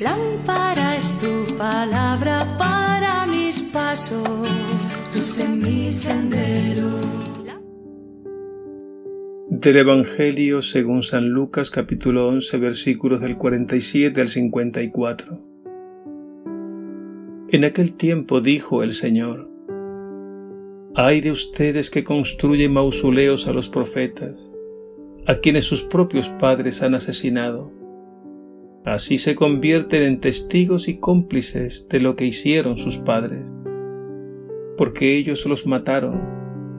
[0.00, 4.48] Lámpara es tu palabra para mis pasos,
[5.14, 7.00] luz en mi sendero.
[9.48, 15.40] Del Evangelio según San Lucas capítulo 11 versículos del 47 al 54.
[17.48, 19.50] En aquel tiempo dijo el Señor,
[20.94, 24.50] Hay de ustedes que construyen mausoleos a los profetas,
[25.26, 27.79] a quienes sus propios padres han asesinado
[28.84, 33.42] Así se convierten en testigos y cómplices de lo que hicieron sus padres,
[34.78, 36.22] porque ellos los mataron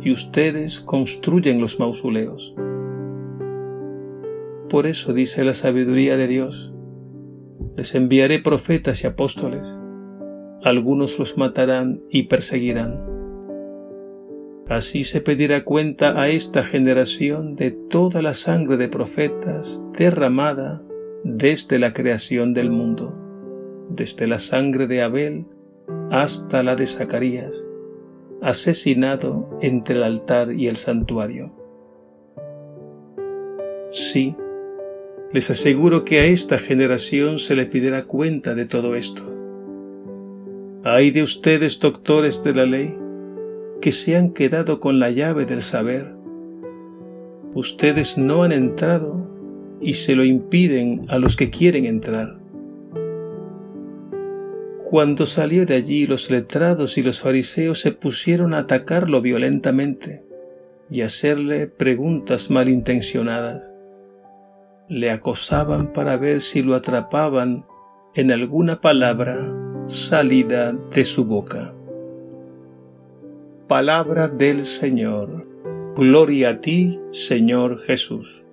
[0.00, 2.54] y ustedes construyen los mausoleos.
[4.68, 6.72] Por eso dice la sabiduría de Dios,
[7.76, 9.76] les enviaré profetas y apóstoles,
[10.62, 13.02] algunos los matarán y perseguirán.
[14.68, 20.84] Así se pedirá cuenta a esta generación de toda la sangre de profetas derramada
[21.24, 23.14] desde la creación del mundo,
[23.90, 25.46] desde la sangre de Abel
[26.10, 27.64] hasta la de Zacarías,
[28.40, 31.46] asesinado entre el altar y el santuario.
[33.90, 34.36] Sí,
[35.32, 39.22] les aseguro que a esta generación se le pedirá cuenta de todo esto.
[40.84, 42.96] Hay de ustedes, doctores de la ley,
[43.80, 46.14] que se han quedado con la llave del saber.
[47.54, 49.27] Ustedes no han entrado
[49.80, 52.38] y se lo impiden a los que quieren entrar.
[54.90, 60.24] Cuando salió de allí los letrados y los fariseos se pusieron a atacarlo violentamente
[60.90, 63.74] y hacerle preguntas malintencionadas.
[64.88, 67.66] Le acosaban para ver si lo atrapaban
[68.14, 69.38] en alguna palabra
[69.86, 71.74] salida de su boca.
[73.68, 75.46] Palabra del Señor.
[75.94, 78.47] Gloria a ti, Señor Jesús.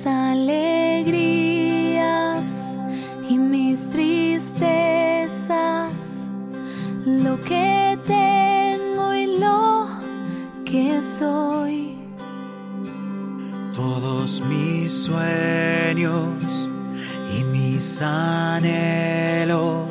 [0.00, 1.98] Mis alegrías
[3.28, 4.70] y mis tristezas,
[7.04, 9.88] lo que tengo y lo
[10.64, 11.98] que soy.
[13.74, 16.28] Todos mis sueños
[17.38, 19.89] y mis anhelos,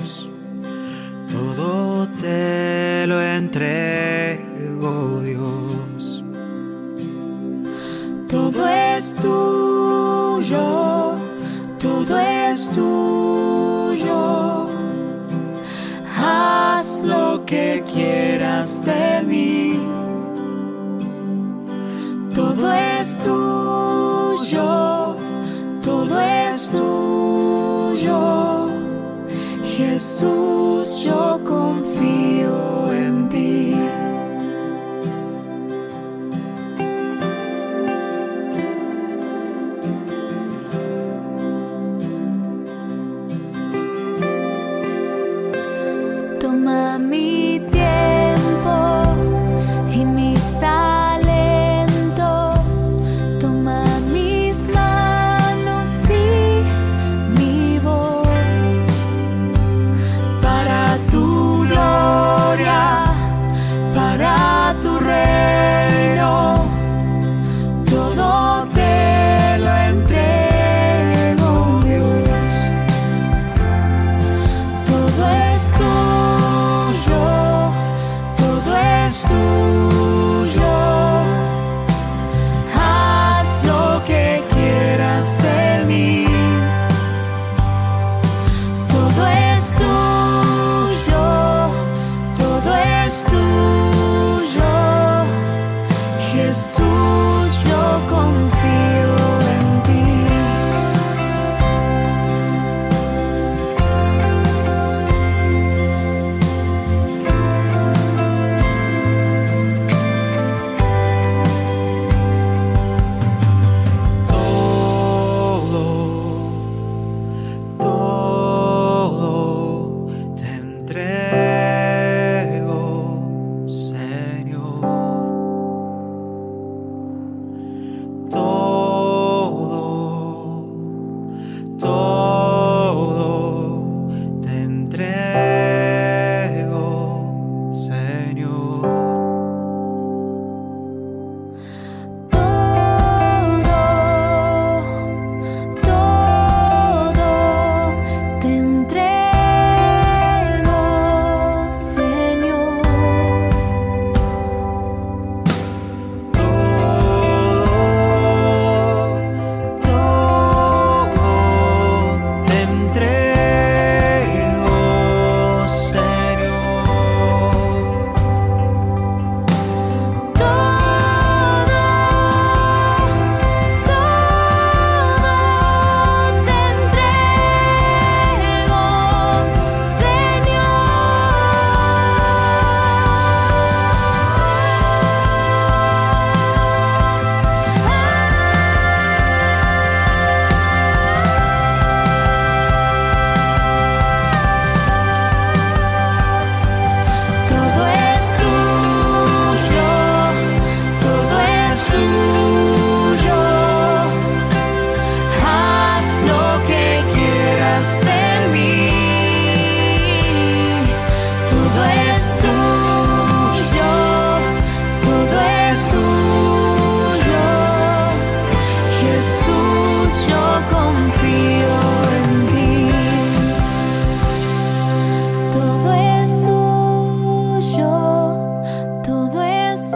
[17.81, 19.09] quieras de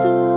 [0.04, 0.33] Cristo.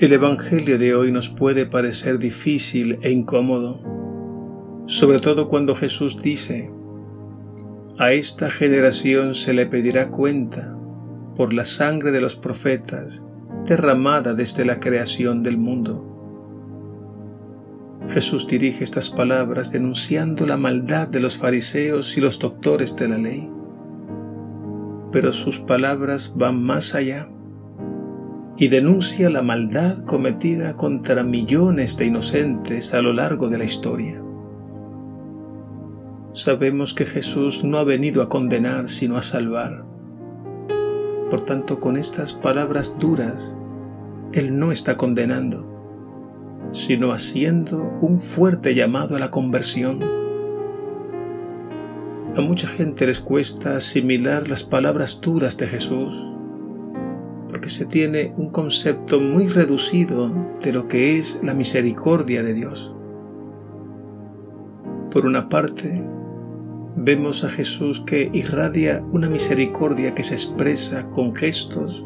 [0.00, 3.82] El Evangelio de hoy nos puede parecer difícil e incómodo,
[4.86, 6.70] sobre todo cuando Jesús dice,
[7.98, 10.74] a esta generación se le pedirá cuenta
[11.36, 13.26] por la sangre de los profetas
[13.66, 16.06] derramada desde la creación del mundo.
[18.08, 23.18] Jesús dirige estas palabras denunciando la maldad de los fariseos y los doctores de la
[23.18, 23.50] ley.
[25.12, 27.28] Pero sus palabras van más allá
[28.60, 34.22] y denuncia la maldad cometida contra millones de inocentes a lo largo de la historia.
[36.34, 39.86] Sabemos que Jesús no ha venido a condenar sino a salvar.
[41.30, 43.56] Por tanto, con estas palabras duras,
[44.32, 45.64] Él no está condenando,
[46.72, 50.02] sino haciendo un fuerte llamado a la conversión.
[52.36, 56.30] A mucha gente les cuesta asimilar las palabras duras de Jesús
[57.60, 62.94] porque se tiene un concepto muy reducido de lo que es la misericordia de Dios.
[65.10, 66.02] Por una parte,
[66.96, 72.02] vemos a Jesús que irradia una misericordia que se expresa con gestos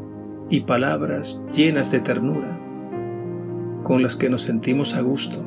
[0.50, 2.58] y palabras llenas de ternura,
[3.84, 5.46] con las que nos sentimos a gusto.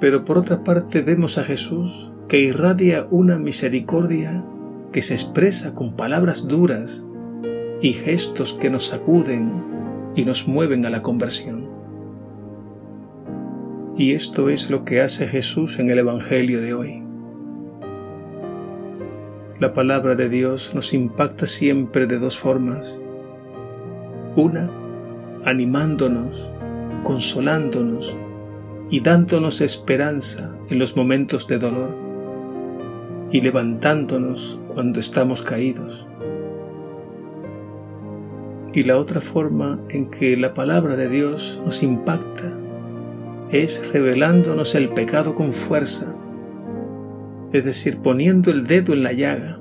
[0.00, 4.44] Pero por otra parte vemos a Jesús que irradia una misericordia
[4.90, 7.04] que se expresa con palabras duras
[7.80, 9.52] y gestos que nos sacuden
[10.14, 11.68] y nos mueven a la conversión.
[13.96, 17.02] Y esto es lo que hace Jesús en el Evangelio de hoy.
[19.58, 23.00] La palabra de Dios nos impacta siempre de dos formas.
[24.36, 24.70] Una,
[25.44, 26.52] animándonos,
[27.02, 28.16] consolándonos
[28.90, 31.94] y dándonos esperanza en los momentos de dolor
[33.32, 36.07] y levantándonos cuando estamos caídos.
[38.78, 42.56] Y la otra forma en que la palabra de Dios nos impacta
[43.50, 46.14] es revelándonos el pecado con fuerza,
[47.52, 49.58] es decir, poniendo el dedo en la llaga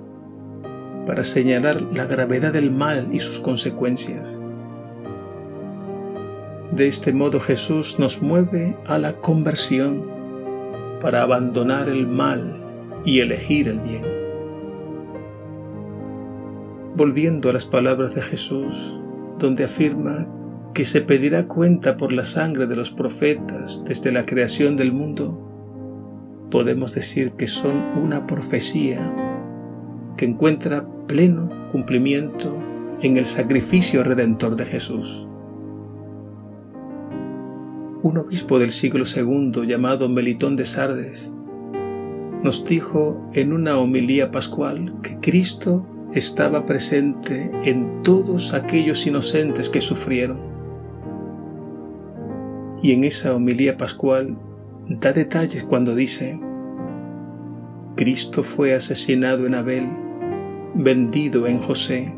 [1.07, 4.39] para señalar la gravedad del mal y sus consecuencias.
[6.71, 10.05] De este modo Jesús nos mueve a la conversión
[11.01, 12.55] para abandonar el mal
[13.03, 14.05] y elegir el bien.
[16.95, 18.93] Volviendo a las palabras de Jesús,
[19.39, 20.27] donde afirma
[20.74, 26.48] que se pedirá cuenta por la sangre de los profetas desde la creación del mundo,
[26.51, 29.12] podemos decir que son una profecía
[30.17, 32.58] que encuentra pleno cumplimiento
[33.01, 35.27] en el sacrificio redentor de Jesús.
[38.03, 41.32] Un obispo del siglo II llamado Melitón de Sardes
[42.44, 49.81] nos dijo en una homilía pascual que Cristo estaba presente en todos aquellos inocentes que
[49.81, 50.39] sufrieron.
[52.81, 54.38] Y en esa homilía pascual
[54.88, 56.39] da detalles cuando dice,
[57.95, 59.89] Cristo fue asesinado en Abel,
[60.75, 62.13] vendido en José,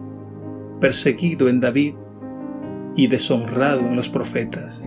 [0.79, 1.95] perseguido en David
[2.95, 4.85] y deshonrado en los profetas.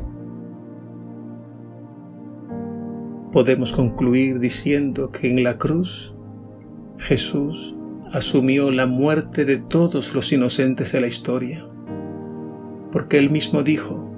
[3.32, 6.14] Podemos concluir diciendo que en la cruz
[6.98, 7.74] Jesús
[8.12, 11.66] asumió la muerte de todos los inocentes de la historia,
[12.92, 14.08] porque él mismo dijo,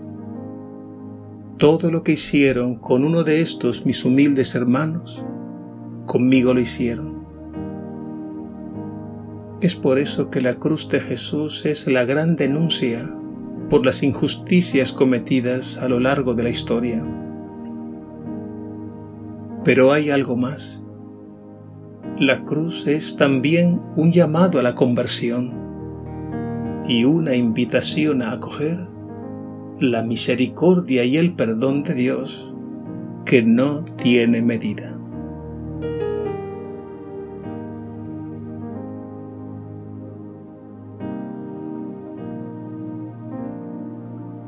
[1.58, 5.24] todo lo que hicieron con uno de estos mis humildes hermanos,
[6.06, 7.24] conmigo lo hicieron.
[9.60, 13.08] Es por eso que la cruz de Jesús es la gran denuncia
[13.70, 17.02] por las injusticias cometidas a lo largo de la historia.
[19.64, 20.83] Pero hay algo más.
[22.18, 25.52] La cruz es también un llamado a la conversión
[26.86, 28.86] y una invitación a acoger
[29.80, 32.52] la misericordia y el perdón de Dios
[33.24, 34.96] que no tiene medida.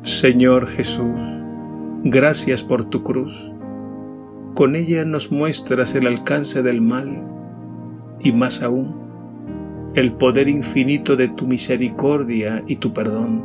[0.04, 1.20] Señor Jesús,
[2.04, 3.50] gracias por tu cruz.
[4.54, 7.35] Con ella nos muestras el alcance del mal
[8.26, 8.92] y más aún,
[9.94, 13.44] el poder infinito de tu misericordia y tu perdón.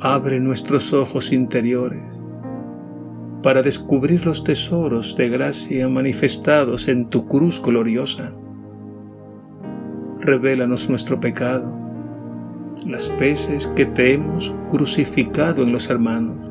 [0.00, 2.02] Abre nuestros ojos interiores
[3.40, 8.32] para descubrir los tesoros de gracia manifestados en tu cruz gloriosa.
[10.18, 11.72] Revélanos nuestro pecado,
[12.84, 16.50] las veces que te hemos crucificado en los hermanos,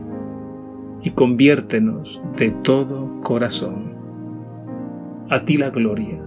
[1.04, 3.98] y conviértenos de todo corazón.
[5.30, 6.27] A ti la gloria